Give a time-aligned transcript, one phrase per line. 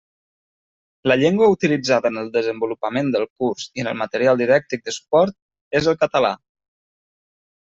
[1.11, 5.39] La llengua utilitzada en el desenvolupament del curs i en el material didàctic de suport
[5.83, 6.35] és el català.